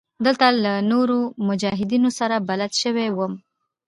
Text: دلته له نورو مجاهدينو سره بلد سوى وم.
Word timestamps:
دلته 0.25 0.45
له 0.63 0.73
نورو 0.91 1.19
مجاهدينو 1.47 2.09
سره 2.19 2.35
بلد 2.49 2.71
سوى 2.81 3.07
وم. 3.17 3.33